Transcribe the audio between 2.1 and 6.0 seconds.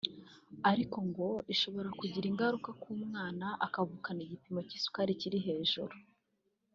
ingaruka ku mwana akavukana igipimo cy’isukari kiri hejuru